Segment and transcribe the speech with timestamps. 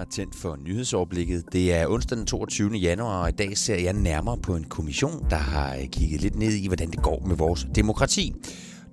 [0.00, 1.44] har tændt for nyhedsoverblikket.
[1.52, 2.70] Det er onsdag den 22.
[2.70, 6.36] januar, og i dag ser jeg nærmere på en kommission, der har øh, kigget lidt
[6.36, 8.32] ned i, hvordan det går med vores demokrati.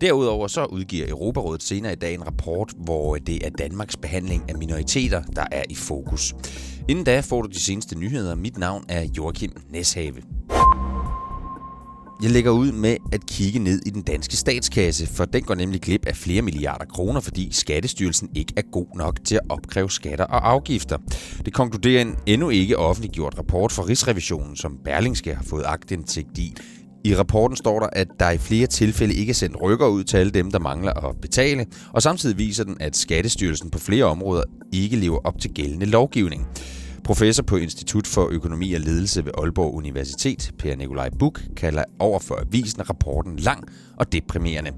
[0.01, 4.43] Derudover så udgiver Europarådet senere i dag en rapport, hvor øh, det er Danmarks behandling
[4.49, 6.35] af minoriteter, der er i fokus.
[6.87, 8.35] Inden da får du de seneste nyheder.
[8.35, 10.36] Mit navn er Joachim Neshave.
[12.23, 15.81] Jeg lægger ud med at kigge ned i den danske statskasse, for den går nemlig
[15.81, 20.25] glip af flere milliarder kroner, fordi Skattestyrelsen ikke er god nok til at opkræve skatter
[20.25, 20.97] og afgifter.
[21.45, 26.53] Det konkluderer en endnu ikke offentliggjort rapport fra Rigsrevisionen, som Berlingske har fået agtindsigt i.
[27.03, 30.17] I rapporten står der, at der i flere tilfælde ikke er sendt rykker ud til
[30.17, 34.43] alle dem, der mangler at betale, og samtidig viser den, at Skattestyrelsen på flere områder
[34.73, 36.47] ikke lever op til gældende lovgivning.
[37.07, 42.19] Professor på Institut for Økonomi og Ledelse ved Aalborg Universitet, Per Nikolaj Buk, kalder over
[42.19, 43.63] for avisen rapporten lang
[43.97, 44.71] og deprimerende.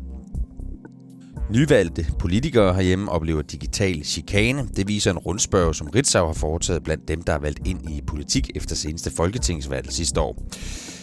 [1.52, 4.68] Nyvalgte politikere herhjemme oplever digital chikane.
[4.76, 8.02] Det viser en rundspørg, som Ritzau har foretaget blandt dem, der er valgt ind i
[8.08, 10.44] politik efter seneste folketingsvalg sidste år.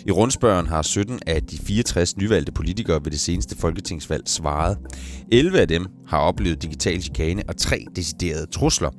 [0.07, 4.79] I rundspørgen har 17 af de 64 nyvalgte politikere ved det seneste folketingsvalg svaret.
[5.33, 8.91] 11 af dem har oplevet digital chikane og tre deciderede trusler,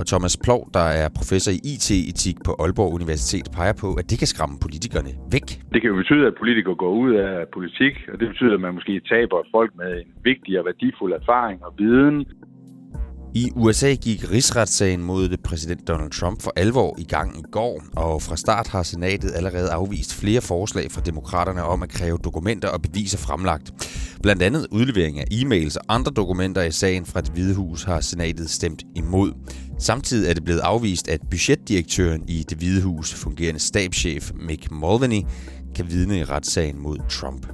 [0.00, 4.18] og Thomas Plov, der er professor i IT-etik på Aalborg Universitet, peger på, at det
[4.18, 5.46] kan skræmme politikerne væk.
[5.72, 8.74] Det kan jo betyde, at politikere går ud af politik, og det betyder, at man
[8.74, 12.16] måske taber folk med en vigtig og værdifuld erfaring og viden.
[13.34, 18.22] I USA gik rigsretssagen mod præsident Donald Trump for alvor i gang i går, og
[18.22, 22.82] fra start har senatet allerede afvist flere forslag fra demokraterne om at kræve dokumenter og
[22.82, 23.66] beviser fremlagt.
[24.22, 28.00] Blandt andet udlevering af e-mails og andre dokumenter i sagen fra det Hvide Hus har
[28.00, 29.32] senatet stemt imod.
[29.78, 35.22] Samtidig er det blevet afvist, at budgetdirektøren i det Hvide Hus, fungerende stabschef Mick Mulvaney,
[35.74, 37.46] kan vidne i retssagen mod Trump.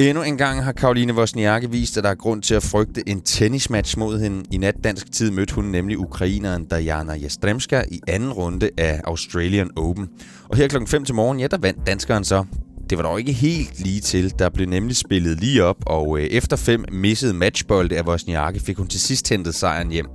[0.00, 3.20] Endnu en gang har Karoline Wozniacki vist, at der er grund til at frygte en
[3.20, 4.44] tennismatch mod hende.
[4.50, 9.70] I nat dansk tid mødte hun nemlig ukraineren Diana Jastremska i anden runde af Australian
[9.76, 10.08] Open.
[10.48, 12.44] Og her klokken 5 til morgen, ja, der vandt danskeren så.
[12.92, 14.38] Det var dog ikke helt lige til.
[14.38, 18.76] Der blev nemlig spillet lige op, og øh, efter fem missede matchbolde af Wozniacki fik
[18.76, 20.06] hun til sidst hentet sejren hjem.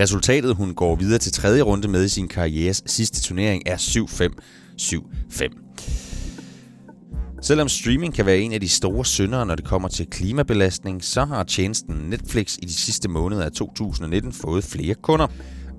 [0.00, 4.28] Resultatet, hun går videre til tredje runde med i sin karrieres sidste turnering, er 7-5.
[4.80, 7.40] 7-5.
[7.42, 11.24] Selvom streaming kan være en af de store syndere, når det kommer til klimabelastning, så
[11.24, 15.26] har tjenesten Netflix i de sidste måneder af 2019 fået flere kunder.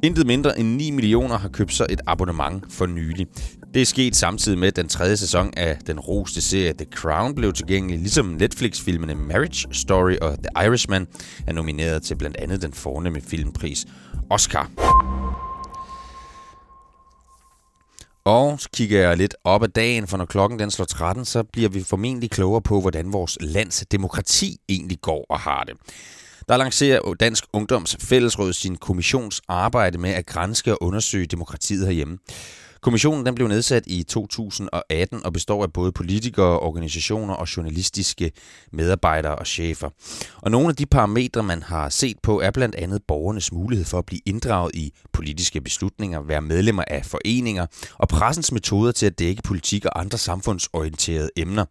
[0.06, 3.28] Intet mindre end 9 millioner har købt sig et abonnement for nylig.
[3.74, 7.36] Det er sket samtidig med, at den tredje sæson af den roste serie The Crown
[7.36, 11.08] blev tilgængelig, ligesom Netflix-filmene Marriage Story og The Irishman
[11.48, 13.86] er nomineret til blandt andet den fornemme filmpris
[14.30, 14.70] Oscar.
[18.26, 21.44] Og så kigger jeg lidt op ad dagen, for når klokken den slår 13, så
[21.44, 25.74] bliver vi formentlig klogere på, hvordan vores lands demokrati egentlig går og har det.
[26.48, 32.18] Der lancerer Dansk Ungdoms Fællesråd sin kommissionsarbejde med at grænske og undersøge demokratiet herhjemme.
[32.82, 38.32] Kommissionen den blev nedsat i 2018 og består af både politikere, organisationer og journalistiske
[38.72, 39.90] medarbejdere og chefer.
[40.42, 43.98] Og nogle af de parametre, man har set på, er blandt andet borgernes mulighed for
[43.98, 47.66] at blive inddraget i politiske beslutninger, være medlemmer af foreninger
[47.98, 51.66] og pressens metoder til at dække politik og andre samfundsorienterede emner.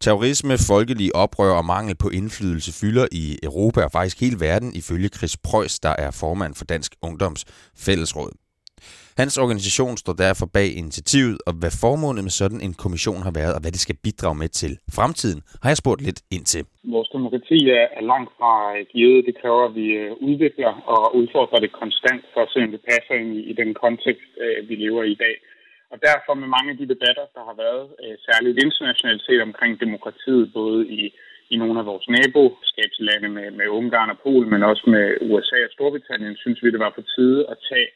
[0.00, 5.08] Terrorisme, folkelige oprør og mangel på indflydelse fylder i Europa og faktisk hele verden, ifølge
[5.08, 7.44] Chris Preuss, der er formand for Dansk Ungdoms
[7.86, 8.32] Fællesråd.
[9.22, 13.54] Hans organisation står derfor bag initiativet, og hvad formålet med sådan en kommission har været,
[13.56, 16.62] og hvad det skal bidrage med til fremtiden, har jeg spurgt lidt ind til.
[16.94, 17.58] Vores demokrati
[17.98, 18.54] er langt fra
[18.92, 19.26] givet.
[19.28, 22.82] Det kræver, at vi øh, udvikler og udfordrer det konstant, for at se, om det
[22.90, 25.36] passer ind i den kontekst, øh, vi lever i i dag.
[25.92, 29.72] Og derfor med mange af de debatter, der har været, øh, særligt internationalt set omkring
[29.84, 31.02] demokratiet, både i,
[31.52, 35.72] i nogle af vores naboskabslande med, med Ungarn og Polen, men også med USA og
[35.76, 37.88] Storbritannien, synes vi, det var på tide at tage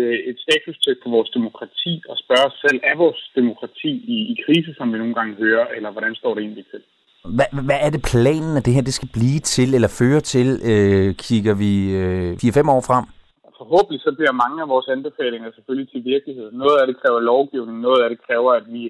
[0.00, 4.34] øh, et statustjek på vores demokrati og spørge os selv, er vores demokrati i, i
[4.44, 6.82] krise, som vi nogle gange hører, eller hvordan står det egentlig til?
[7.36, 10.48] Hvad, hvad er det planen, at det her det skal blive til, eller føre til,
[10.70, 13.04] øh, kigger vi øh, 4-5 år frem?
[13.60, 16.48] Forhåbentlig så bliver mange af vores anbefalinger selvfølgelig til virkelighed.
[16.52, 18.82] Noget af det kræver lovgivning, noget af det kræver, at vi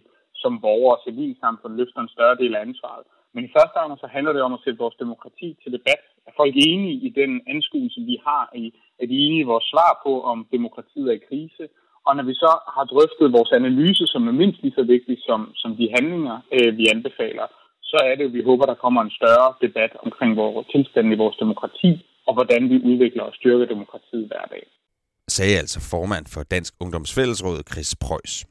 [0.43, 3.05] som borgere og civilsamfund løfter en større del af ansvaret.
[3.35, 6.03] Men i første omgang så handler det om at sætte vores demokrati til debat.
[6.29, 8.65] Er folk enige i den anskuelse, vi har i,
[9.01, 11.65] er de enige i vores svar på, om demokratiet er i krise?
[12.07, 15.41] Og når vi så har drøftet vores analyse, som er mindst lige så vigtig som,
[15.63, 17.47] som de handlinger, øh, vi anbefaler,
[17.83, 21.21] så er det, at vi håber, der kommer en større debat omkring vores tilstand i
[21.23, 21.91] vores demokrati,
[22.29, 24.65] og hvordan vi udvikler og styrker demokratiet hver dag.
[25.29, 28.47] Sagde altså formand for Dansk Ungdomsfællesråd, Chris Preuss.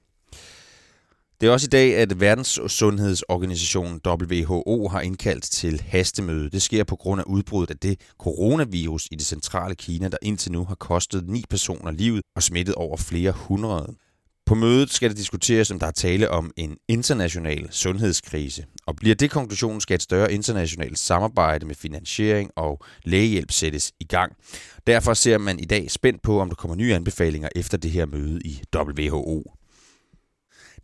[1.41, 6.49] Det er også i dag, at Verdenssundhedsorganisationen WHO har indkaldt til hastemøde.
[6.49, 10.51] Det sker på grund af udbruddet af det coronavirus i det centrale Kina, der indtil
[10.51, 13.95] nu har kostet ni personer livet og smittet over flere hundrede.
[14.47, 18.65] På mødet skal det diskuteres, om der er tale om en international sundhedskrise.
[18.85, 24.03] Og bliver det konklusionen, skal et større internationalt samarbejde med finansiering og lægehjælp sættes i
[24.03, 24.33] gang.
[24.87, 28.05] Derfor ser man i dag spændt på, om der kommer nye anbefalinger efter det her
[28.05, 29.51] møde i WHO.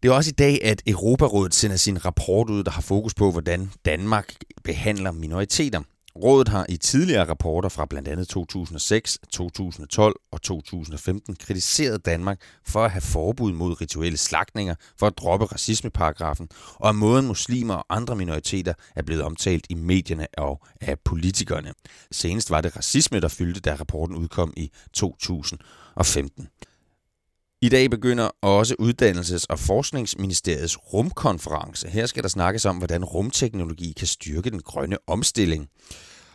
[0.04, 3.32] Det er også i dag, at Europarådet sender sin rapport ud, der har fokus på,
[3.32, 4.34] hvordan Danmark
[4.64, 5.82] behandler minoriteter.
[6.16, 12.86] Rådet har i tidligere rapporter fra blandt andet 2006, 2012 og 2015 kritiseret Danmark for
[12.86, 17.86] at have forbud mod rituelle slagtninger, for at droppe racismeparagrafen, og at måden muslimer og
[17.90, 21.74] andre minoriteter er blevet omtalt i medierne og af politikerne.
[22.12, 26.48] Senest var det racisme, der fyldte, da rapporten udkom i 2015.
[27.64, 31.90] I dag begynder også Uddannelses- og Forskningsministeriets rumkonference.
[31.90, 35.68] Her skal der snakkes om, hvordan rumteknologi kan styrke den grønne omstilling.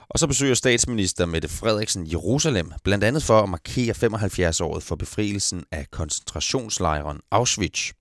[0.09, 5.65] Og så besøger statsminister Mette Frederiksen Jerusalem, blandt andet for at markere 75-året for befrielsen
[5.73, 7.93] af koncentrationslejren Auschwitz.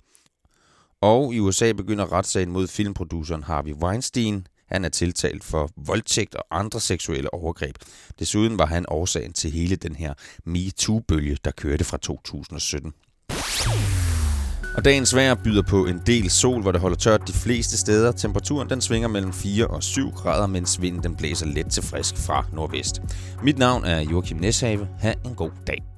[1.02, 4.48] Og i USA begynder retssagen mod filmproduceren Harvey Weinstein.
[4.68, 7.76] Han er tiltalt for voldtægt og andre seksuelle overgreb.
[8.20, 10.14] Desuden var han årsagen til hele den her
[10.46, 12.94] MeToo-bølge, der kørte fra 2017.
[14.78, 18.12] Og dagens vejr byder på en del sol, hvor det holder tørt de fleste steder.
[18.12, 22.18] Temperaturen den svinger mellem 4 og 7 grader, mens vinden den blæser let til frisk
[22.18, 23.02] fra nordvest.
[23.44, 24.88] Mit navn er Joachim Neshave.
[25.00, 25.97] Ha' en god dag.